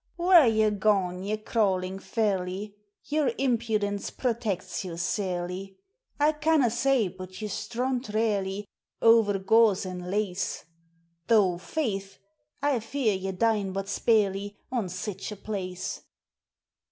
whare 0.17 0.47
ye 0.47 0.67
gaun, 0.71 1.21
ye 1.23 1.37
crawlin' 1.37 1.99
ferlie? 1.99 2.73
Your 3.03 3.29
impudence 3.37 4.09
protects 4.09 4.83
you 4.83 4.93
sair^; 4.93 5.75
I 6.19 6.31
canna 6.31 6.71
say 6.71 7.07
but 7.07 7.39
ye 7.39 7.47
strunt 7.47 8.09
rarely 8.11 8.67
Owre 8.99 9.37
gauze 9.37 9.85
an' 9.85 10.09
lace; 10.09 10.65
Though, 11.27 11.59
faith! 11.59 12.17
I 12.63 12.79
fear 12.79 13.13
ye 13.13 13.31
dine 13.31 13.73
but 13.73 13.87
sparely 13.87 14.57
On 14.71 14.89
sic 14.89 15.31
a 15.33 15.35
place. 15.35 16.01